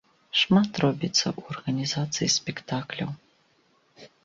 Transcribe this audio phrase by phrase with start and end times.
[0.39, 3.15] Шмат робіцца ў арганізацыі спектакляў.